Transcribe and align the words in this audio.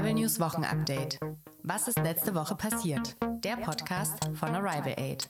Arrival 0.00 0.14
News 0.14 0.40
Wochenupdate. 0.40 1.20
Was 1.62 1.86
ist 1.86 1.98
letzte 1.98 2.34
Woche 2.34 2.54
passiert? 2.54 3.18
Der 3.44 3.58
Podcast 3.58 4.18
von 4.32 4.48
Arrival 4.54 4.94
Aid. 4.96 5.28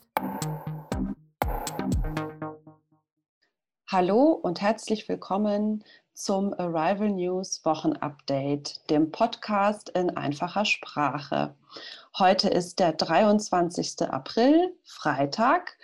Hallo 3.89 4.31
und 4.31 4.61
herzlich 4.61 5.09
willkommen 5.09 5.83
zum 6.15 6.55
Arrival 6.55 7.11
News 7.11 7.65
Wochenupdate, 7.65 8.89
dem 8.91 9.11
Podcast 9.11 9.89
in 9.89 10.17
einfacher 10.17 10.65
Sprache. 10.65 11.57
Heute 12.17 12.49
ist 12.49 12.79
der 12.79 12.93
23. 12.93 14.03
April, 14.09 14.73
Freitag, 14.85 15.77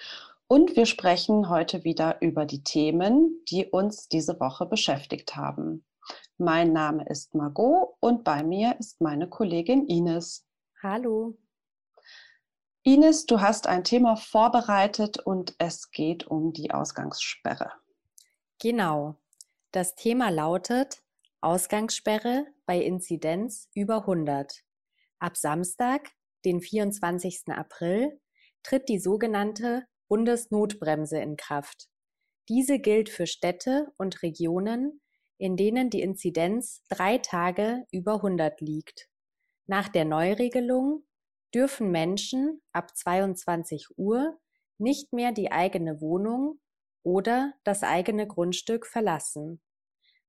und 0.47 0.77
wir 0.77 0.87
sprechen 0.87 1.49
heute 1.49 1.83
wieder 1.83 2.23
über 2.23 2.47
die 2.47 2.63
Themen, 2.63 3.45
die 3.51 3.67
uns 3.67 4.09
diese 4.09 4.39
Woche 4.39 4.65
beschäftigt 4.65 5.35
haben. 5.35 5.83
Mein 6.39 6.73
Name 6.73 7.07
ist 7.09 7.35
Margot 7.35 7.97
und 8.01 8.25
bei 8.25 8.43
mir 8.43 8.77
ist 8.79 9.01
meine 9.01 9.29
Kollegin 9.29 9.87
Ines. 9.87 10.47
Hallo. 10.83 11.39
Ines, 12.83 13.27
du 13.27 13.41
hast 13.41 13.67
ein 13.67 13.85
Thema 13.85 14.17
vorbereitet 14.17 15.19
und 15.19 15.55
es 15.59 15.91
geht 15.91 16.27
um 16.27 16.53
die 16.53 16.71
Ausgangssperre. 16.71 17.73
Genau. 18.61 19.17
Das 19.73 19.95
Thema 19.95 20.31
lautet 20.31 21.03
Ausgangssperre 21.41 22.47
bei 22.65 22.81
Inzidenz 22.81 23.69
über 23.75 24.03
100. 24.03 24.63
Ab 25.19 25.37
Samstag, 25.37 26.11
den 26.45 26.61
24. 26.61 27.49
April, 27.49 28.21
tritt 28.63 28.89
die 28.89 28.99
sogenannte 28.99 29.87
Bundesnotbremse 30.09 31.19
in 31.19 31.37
Kraft. 31.37 31.89
Diese 32.49 32.79
gilt 32.79 33.09
für 33.09 33.27
Städte 33.27 33.93
und 33.97 34.23
Regionen, 34.23 35.01
in 35.39 35.57
denen 35.57 35.91
die 35.91 36.03
Inzidenz 36.03 36.83
drei 36.89 37.19
Tage 37.19 37.85
über 37.91 38.15
100 38.15 38.61
liegt. 38.61 39.09
Nach 39.67 39.89
der 39.89 40.05
Neuregelung 40.05 41.05
dürfen 41.55 41.91
Menschen 41.91 42.63
ab 42.73 42.97
22 42.97 43.89
Uhr 43.97 44.39
nicht 44.79 45.13
mehr 45.13 45.33
die 45.33 45.51
eigene 45.53 46.01
Wohnung 46.01 46.61
oder 47.03 47.55
das 47.65 47.83
eigene 47.83 48.27
Grundstück 48.27 48.87
verlassen. 48.87 49.63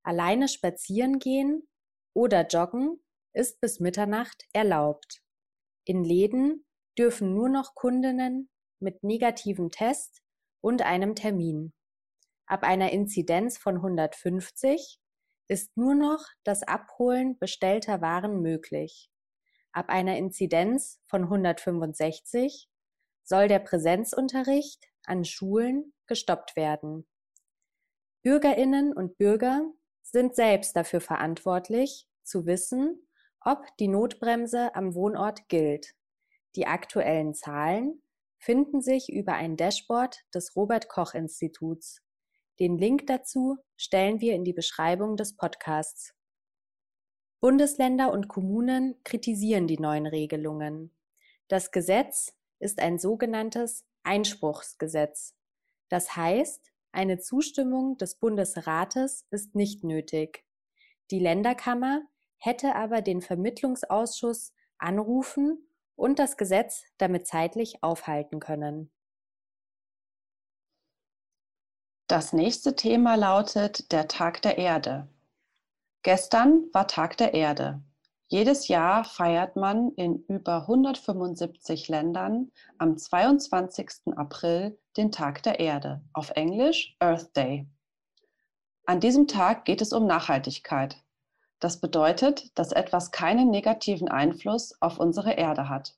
Alleine 0.04 0.48
spazieren 0.48 1.20
gehen 1.20 1.68
oder 2.14 2.48
joggen 2.48 3.04
ist 3.34 3.60
bis 3.60 3.80
Mitternacht 3.80 4.46
erlaubt. 4.54 5.22
In 5.86 6.04
Läden 6.04 6.66
dürfen 6.98 7.34
nur 7.34 7.50
noch 7.50 7.76
Kundinnen 7.76 8.50
mit 8.80 9.04
negativem 9.04 9.70
Test 9.70 10.22
und 10.62 10.82
einem 10.82 11.16
Termin. 11.16 11.74
Ab 12.48 12.64
einer 12.64 12.92
Inzidenz 12.94 13.58
von 13.58 13.76
150 13.76 15.02
ist 15.50 15.76
nur 15.76 15.96
noch 15.96 16.26
das 16.46 16.64
Abholen 16.64 17.38
bestellter 17.38 18.02
Waren 18.02 18.42
möglich. 18.42 19.12
Ab 19.74 19.90
einer 19.90 20.18
Inzidenz 20.18 21.02
von 21.08 21.24
165 21.24 22.70
soll 23.24 23.50
der 23.50 23.60
Präsenzunterricht 23.60 24.88
an 25.06 25.26
Schulen 25.26 25.94
gestoppt 26.06 26.56
werden. 26.56 27.06
Bürgerinnen 28.24 28.94
und 28.94 29.18
Bürger 29.18 29.70
sind 30.02 30.34
selbst 30.34 30.76
dafür 30.76 31.02
verantwortlich, 31.02 32.08
zu 32.24 32.46
wissen, 32.46 33.08
ob 33.42 33.66
die 33.78 33.90
Notbremse 33.90 34.74
am 34.74 34.96
Wohnort 34.96 35.50
gilt. 35.50 35.96
Die 36.56 36.66
aktuellen 36.66 37.34
Zahlen 37.34 38.02
finden 38.38 38.82
sich 38.82 39.12
über 39.12 39.34
ein 39.34 39.58
Dashboard 39.58 40.24
des 40.34 40.56
Robert 40.56 40.88
Koch 40.88 41.14
Instituts. 41.14 42.02
Den 42.60 42.80
Link 42.80 43.06
dazu 43.06 43.58
stellen 43.76 44.20
wir 44.20 44.34
in 44.34 44.44
die 44.44 44.54
Beschreibung 44.54 45.16
des 45.16 45.36
Podcasts. 45.36 46.16
Bundesländer 47.40 48.12
und 48.12 48.28
Kommunen 48.28 48.96
kritisieren 49.04 49.68
die 49.68 49.78
neuen 49.78 50.08
Regelungen. 50.08 50.92
Das 51.48 51.72
Gesetz 51.72 52.34
ist 52.60 52.80
ein 52.80 52.98
sogenanntes 52.98 53.86
Einspruchsgesetz. 54.02 55.36
Das 55.90 56.16
heißt, 56.16 56.72
eine 56.92 57.20
Zustimmung 57.20 57.98
des 57.98 58.16
Bundesrates 58.16 59.28
ist 59.30 59.54
nicht 59.54 59.84
nötig. 59.84 60.44
Die 61.12 61.20
Länderkammer 61.20 62.02
hätte 62.38 62.74
aber 62.74 63.04
den 63.04 63.22
Vermittlungsausschuss 63.22 64.54
anrufen 64.80 65.70
und 65.96 66.18
das 66.18 66.38
Gesetz 66.38 66.86
damit 66.98 67.28
zeitlich 67.28 67.84
aufhalten 67.84 68.40
können. 68.40 68.92
Das 72.08 72.32
nächste 72.32 72.74
Thema 72.74 73.16
lautet 73.16 73.92
der 73.92 74.08
Tag 74.08 74.42
der 74.42 74.58
Erde. 74.58 75.10
Gestern 76.04 76.64
war 76.72 76.88
Tag 76.88 77.18
der 77.18 77.34
Erde. 77.34 77.82
Jedes 78.28 78.70
Jahr 78.70 79.04
feiert 79.04 79.58
man 79.58 79.92
in 79.92 80.24
über 80.30 80.62
175 80.62 81.90
Ländern 81.90 82.50
am 82.78 82.98
22. 82.98 84.16
April 84.16 84.80
den 84.96 85.12
Tag 85.12 85.44
der 85.44 85.60
Erde, 85.60 86.02
auf 86.14 86.30
Englisch 86.30 86.96
Earth 87.00 87.36
Day. 87.36 87.68
An 88.86 89.02
diesem 89.02 89.28
Tag 89.28 89.66
geht 89.66 89.82
es 89.82 89.92
um 89.92 90.08
Nachhaltigkeit. 90.08 91.04
Das 91.60 91.82
bedeutet, 91.82 92.58
dass 92.58 92.72
etwas 92.72 93.12
keinen 93.12 93.50
negativen 93.50 94.08
Einfluss 94.08 94.82
auf 94.82 94.98
unsere 94.98 95.34
Erde 95.34 95.68
hat. 95.68 95.98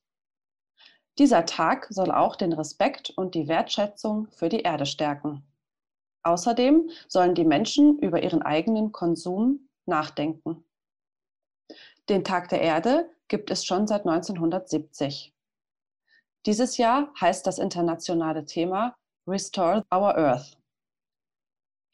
Dieser 1.20 1.46
Tag 1.46 1.86
soll 1.91 2.09
auch 2.09 2.36
den 2.36 2.53
Respekt 2.53 3.12
und 3.12 3.36
die 3.36 3.47
Wertschätzung 3.47 4.28
für 4.31 4.50
die 4.50 4.62
Erde 4.62 4.88
stärken. 4.88 5.46
Außerdem 6.24 6.90
sollen 7.07 7.35
die 7.35 7.46
Menschen 7.46 8.00
über 8.00 8.22
ihren 8.22 8.41
eigenen 8.41 8.91
Konsum 8.91 9.69
nachdenken. 9.85 10.63
Den 12.09 12.24
Tag 12.24 12.50
der 12.50 12.62
Erde 12.62 13.09
gibt 13.28 13.52
es 13.52 13.66
schon 13.66 13.88
seit 13.88 14.06
1970. 14.06 15.34
Dieses 16.46 16.78
Jahr 16.78 17.13
heißt 17.19 17.46
das 17.46 17.59
internationale 17.59 18.46
Thema 18.46 18.97
Restore 19.28 19.85
Our 19.94 20.18
Earth. 20.18 20.58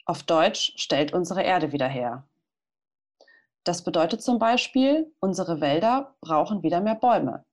Auf 0.05 0.23
Deutsch 0.23 0.73
stellt 0.77 1.13
unsere 1.13 1.43
Erde 1.43 1.71
wieder 1.71 1.87
her. 1.87 2.27
Das 3.63 3.83
bedeutet 3.83 4.21
zum 4.21 4.37
Beispiel, 4.37 5.11
unsere 5.19 5.59
Wälder 5.59 6.15
brauchen 6.21 6.61
wieder 6.61 6.79
mehr 6.79 6.95
Bäume 6.95 7.43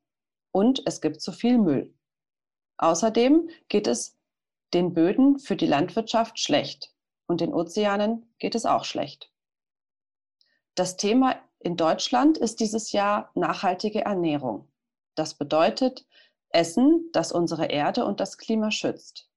und 0.53 0.83
es 0.87 1.01
gibt 1.01 1.23
zu 1.23 1.33
viel 1.33 1.59
Müll. 1.59 1.95
Außerdem 2.77 3.49
geht 3.69 3.87
es 3.87 4.19
den 4.75 4.95
Böden 4.95 5.39
für 5.39 5.57
die 5.57 5.67
Landwirtschaft 5.67 6.39
schlecht 6.39 6.95
und 7.27 7.41
den 7.41 7.55
Ozeanen 7.55 8.35
geht 8.39 8.55
es 8.55 8.67
auch 8.67 8.85
schlecht. 8.85 9.33
Das 10.75 10.97
Thema 10.97 11.37
in 11.59 11.77
Deutschland 11.77 12.39
ist 12.39 12.61
dieses 12.61 12.93
Jahr 12.93 13.31
nachhaltige 13.35 14.05
Ernährung. 14.05 14.71
Das 15.15 15.35
bedeutet 15.35 16.07
Essen, 16.49 17.11
das 17.13 17.33
unsere 17.33 17.67
Erde 17.67 18.05
und 18.05 18.21
das 18.21 18.39
Klima 18.39 18.71
schützt. 18.71 19.29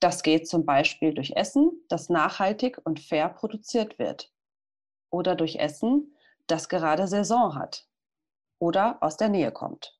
Das 0.00 0.22
geht 0.22 0.48
zum 0.48 0.64
Beispiel 0.64 1.12
durch 1.12 1.32
Essen, 1.36 1.72
das 1.88 2.08
nachhaltig 2.08 2.80
und 2.84 3.00
fair 3.00 3.28
produziert 3.28 3.98
wird. 3.98 4.32
Oder 5.10 5.34
durch 5.34 5.56
Essen, 5.56 6.16
das 6.46 6.68
gerade 6.68 7.06
Saison 7.06 7.54
hat 7.54 7.86
oder 8.58 8.98
aus 9.02 9.16
der 9.16 9.28
Nähe 9.28 9.50
kommt. 9.50 9.99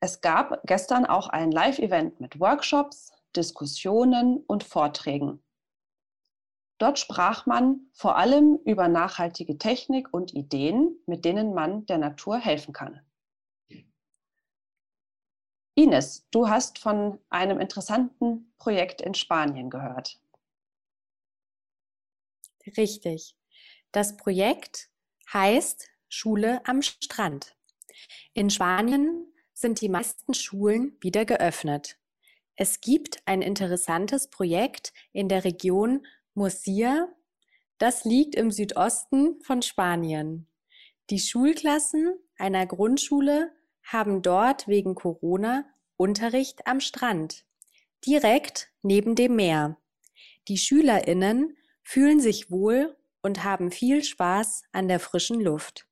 Es 0.00 0.20
gab 0.20 0.60
gestern 0.64 1.06
auch 1.06 1.28
ein 1.28 1.50
Live-Event 1.50 2.20
mit 2.20 2.38
Workshops, 2.38 3.12
Diskussionen 3.34 4.38
und 4.46 4.62
Vorträgen. 4.62 5.42
Dort 6.78 7.00
sprach 7.00 7.46
man 7.46 7.88
vor 7.92 8.16
allem 8.16 8.60
über 8.64 8.86
nachhaltige 8.86 9.58
Technik 9.58 10.14
und 10.14 10.32
Ideen, 10.32 10.96
mit 11.06 11.24
denen 11.24 11.52
man 11.52 11.86
der 11.86 11.98
Natur 11.98 12.38
helfen 12.38 12.72
kann. 12.72 13.00
Ines, 15.74 16.28
du 16.30 16.48
hast 16.48 16.78
von 16.78 17.18
einem 17.30 17.60
interessanten 17.60 18.52
Projekt 18.58 19.00
in 19.00 19.14
Spanien 19.14 19.70
gehört. 19.70 20.20
Richtig. 22.76 23.36
Das 23.92 24.16
Projekt 24.16 24.90
heißt 25.32 25.88
Schule 26.08 26.60
am 26.66 26.82
Strand. 26.82 27.56
In 28.34 28.50
Spanien 28.50 29.32
sind 29.58 29.80
die 29.80 29.88
meisten 29.88 30.34
Schulen 30.34 30.96
wieder 31.00 31.24
geöffnet. 31.24 31.98
Es 32.54 32.80
gibt 32.80 33.20
ein 33.24 33.42
interessantes 33.42 34.30
Projekt 34.30 34.92
in 35.12 35.28
der 35.28 35.44
Region 35.44 36.06
Murcia. 36.34 37.08
Das 37.78 38.04
liegt 38.04 38.36
im 38.36 38.52
Südosten 38.52 39.40
von 39.42 39.62
Spanien. 39.62 40.46
Die 41.10 41.18
Schulklassen 41.18 42.16
einer 42.36 42.66
Grundschule 42.66 43.52
haben 43.82 44.22
dort 44.22 44.68
wegen 44.68 44.94
Corona 44.94 45.64
Unterricht 45.96 46.66
am 46.66 46.80
Strand, 46.80 47.44
direkt 48.06 48.70
neben 48.82 49.16
dem 49.16 49.34
Meer. 49.34 49.76
Die 50.46 50.58
Schülerinnen 50.58 51.56
fühlen 51.82 52.20
sich 52.20 52.50
wohl 52.50 52.96
und 53.22 53.42
haben 53.42 53.72
viel 53.72 54.04
Spaß 54.04 54.62
an 54.70 54.86
der 54.86 55.00
frischen 55.00 55.40
Luft. 55.40 55.88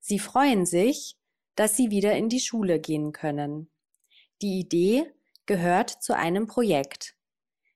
Sie 0.00 0.18
freuen 0.18 0.66
sich, 0.66 1.15
dass 1.56 1.76
sie 1.76 1.90
wieder 1.90 2.14
in 2.14 2.28
die 2.28 2.40
Schule 2.40 2.78
gehen 2.78 3.12
können. 3.12 3.70
Die 4.42 4.60
Idee 4.60 5.10
gehört 5.46 5.90
zu 5.90 6.14
einem 6.14 6.46
Projekt. 6.46 7.16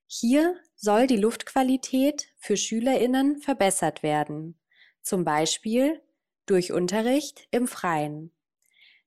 Hier 0.06 0.56
soll 0.76 1.06
die 1.06 1.16
Luftqualität 1.16 2.28
für 2.38 2.56
Schülerinnen 2.56 3.38
verbessert 3.38 4.02
werden, 4.02 4.58
zum 5.02 5.24
Beispiel 5.24 6.00
durch 6.46 6.72
Unterricht 6.72 7.46
im 7.50 7.66
Freien. 7.66 8.32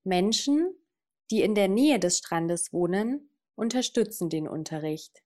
Menschen, 0.04 0.74
die 1.30 1.42
in 1.42 1.56
der 1.56 1.68
Nähe 1.68 2.00
des 2.00 2.18
Strandes 2.20 2.74
wohnen, 2.74 3.30
unterstützen 3.56 4.30
den 4.30 4.48
Unterricht. 4.48 5.24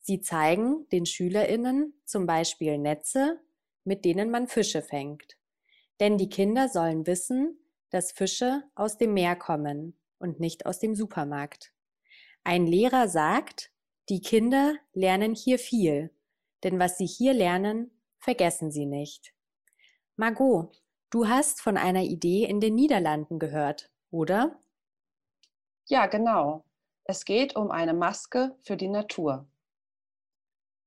Sie 0.00 0.20
zeigen 0.20 0.88
den 0.90 1.04
Schülerinnen 1.04 1.92
zum 2.04 2.26
Beispiel 2.26 2.78
Netze, 2.78 3.40
mit 3.84 4.04
denen 4.04 4.30
man 4.30 4.48
Fische 4.48 4.82
fängt. 4.82 5.36
Denn 6.00 6.18
die 6.18 6.28
Kinder 6.28 6.68
sollen 6.68 7.06
wissen, 7.06 7.58
dass 7.96 8.12
Fische 8.12 8.62
aus 8.74 8.98
dem 8.98 9.14
Meer 9.14 9.36
kommen 9.36 9.98
und 10.18 10.38
nicht 10.38 10.66
aus 10.66 10.78
dem 10.80 10.94
Supermarkt. 10.94 11.72
Ein 12.44 12.66
Lehrer 12.66 13.08
sagt, 13.08 13.72
die 14.10 14.20
Kinder 14.20 14.74
lernen 14.92 15.34
hier 15.34 15.58
viel, 15.58 16.14
denn 16.62 16.78
was 16.78 16.98
sie 16.98 17.06
hier 17.06 17.32
lernen, 17.32 17.90
vergessen 18.18 18.70
sie 18.70 18.84
nicht. 18.84 19.32
Margot, 20.16 20.82
du 21.08 21.26
hast 21.26 21.62
von 21.62 21.78
einer 21.78 22.02
Idee 22.02 22.44
in 22.44 22.60
den 22.60 22.74
Niederlanden 22.74 23.38
gehört, 23.38 23.90
oder? 24.10 24.60
Ja, 25.86 26.04
genau. 26.04 26.66
Es 27.04 27.24
geht 27.24 27.56
um 27.56 27.70
eine 27.70 27.94
Maske 27.94 28.58
für 28.60 28.76
die 28.76 28.88
Natur. 28.88 29.48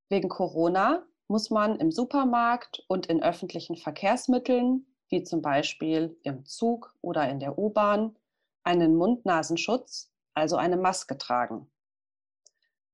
Wegen 0.10 0.30
Corona 0.30 1.08
muss 1.28 1.50
man 1.50 1.80
im 1.80 1.92
Supermarkt 1.92 2.84
und 2.88 3.08
in 3.08 3.24
öffentlichen 3.24 3.78
Verkehrsmitteln, 3.78 4.86
wie 5.10 5.24
zum 5.24 5.42
Beispiel 5.42 6.18
im 6.24 6.46
Zug 6.46 6.96
oder 7.02 7.30
in 7.30 7.40
der 7.40 7.58
U-Bahn, 7.58 8.16
einen 8.64 8.96
Mund-Nasenschutz, 8.96 10.12
also 10.34 10.56
eine 10.56 10.78
Maske 10.78 11.18
tragen. 11.18 11.70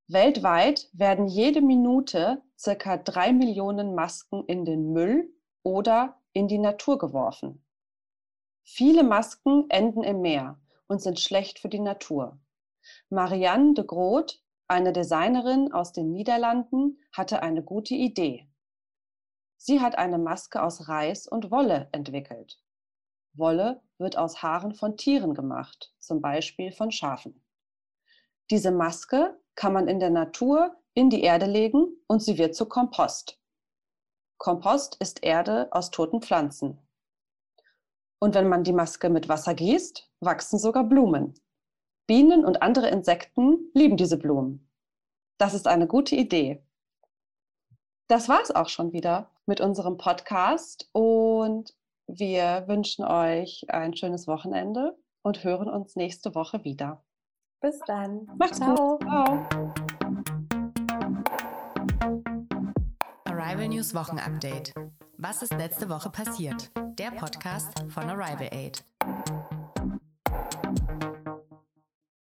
Weltweit 0.07 0.89
werden 0.93 1.27
jede 1.27 1.61
Minute 1.61 2.41
circa 2.57 2.97
drei 2.97 3.33
Millionen 3.33 3.95
Masken 3.95 4.45
in 4.45 4.63
den 4.63 4.93
Müll 4.93 5.33
oder 5.63 6.21
in 6.31 6.47
die 6.47 6.59
Natur 6.59 6.97
geworfen. 6.97 7.65
Viele 8.63 9.03
Masken 9.03 9.69
enden 9.69 10.03
im 10.03 10.21
Meer 10.21 10.59
und 10.87 11.01
sind 11.01 11.19
schlecht 11.19 11.59
für 11.59 11.69
die 11.69 11.79
Natur. 11.79 12.39
Marianne 13.09 13.73
de 13.73 13.85
Groot, 13.85 14.41
eine 14.67 14.93
Designerin 14.93 15.71
aus 15.71 15.91
den 15.91 16.11
Niederlanden, 16.11 16.99
hatte 17.11 17.41
eine 17.41 17.63
gute 17.63 17.95
Idee. 17.95 18.47
Sie 19.67 19.81
hat 19.81 19.97
eine 19.97 20.19
Maske 20.19 20.61
aus 20.61 20.89
Reis 20.89 21.25
und 21.25 21.49
Wolle 21.49 21.89
entwickelt. 21.91 22.61
Wolle 23.33 23.81
wird 23.97 24.15
aus 24.15 24.43
Haaren 24.43 24.75
von 24.75 24.95
Tieren 24.95 25.33
gemacht, 25.33 25.91
zum 25.97 26.21
Beispiel 26.21 26.71
von 26.71 26.91
Schafen. 26.91 27.43
Diese 28.51 28.69
Maske 28.69 29.35
kann 29.55 29.73
man 29.73 29.87
in 29.87 29.99
der 29.99 30.11
Natur 30.11 30.75
in 30.93 31.09
die 31.09 31.23
Erde 31.23 31.47
legen 31.47 31.87
und 32.05 32.21
sie 32.21 32.37
wird 32.37 32.53
zu 32.53 32.67
Kompost. 32.67 33.41
Kompost 34.37 34.97
ist 34.99 35.23
Erde 35.23 35.67
aus 35.71 35.89
toten 35.89 36.21
Pflanzen. 36.21 36.77
Und 38.19 38.35
wenn 38.35 38.47
man 38.47 38.63
die 38.63 38.71
Maske 38.71 39.09
mit 39.09 39.29
Wasser 39.29 39.55
gießt, 39.55 40.11
wachsen 40.19 40.59
sogar 40.59 40.83
Blumen. 40.83 41.39
Bienen 42.05 42.45
und 42.45 42.61
andere 42.61 42.89
Insekten 42.89 43.71
lieben 43.73 43.97
diese 43.97 44.17
Blumen. 44.17 44.71
Das 45.39 45.55
ist 45.55 45.67
eine 45.67 45.87
gute 45.87 46.15
Idee. 46.15 46.64
Das 48.07 48.29
war 48.29 48.39
es 48.41 48.51
auch 48.51 48.69
schon 48.69 48.93
wieder 48.93 49.31
mit 49.47 49.61
unserem 49.61 49.97
Podcast 49.97 50.89
und 50.91 51.73
wir 52.07 52.65
wünschen 52.67 53.03
euch 53.03 53.65
ein 53.69 53.95
schönes 53.95 54.27
Wochenende 54.27 54.95
und 55.23 55.43
hören 55.43 55.67
uns 55.67 55.95
nächste 55.95 56.35
Woche 56.35 56.63
wieder. 56.63 57.03
Bis 57.61 57.79
dann. 57.87 58.29
Macht's 58.37 58.57
Ciao. 58.57 58.99
gut. 58.99 59.01
Ciao. 59.01 59.73
Arrival 63.25 63.69
News 63.69 63.95
Wochenupdate. 63.95 64.73
Was 65.17 65.41
ist 65.41 65.53
letzte 65.53 65.89
Woche 65.89 66.11
passiert? 66.11 66.69
Der 66.99 67.09
Podcast 67.09 67.73
von 67.89 68.03
Arrival 68.03 68.49
Aid. 68.51 68.85